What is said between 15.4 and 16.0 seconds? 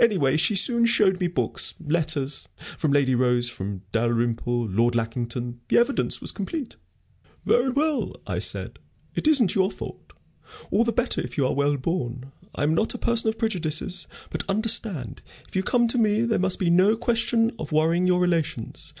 if you come to